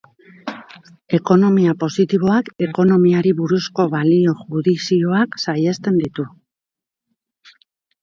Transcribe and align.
Ekonomia 1.17 1.75
positiboak 1.83 2.49
ekonomiari 2.69 3.35
buruzko 3.43 3.87
balio-judizioak 3.95 5.41
saihesten 5.47 6.05
ditu. 6.05 6.31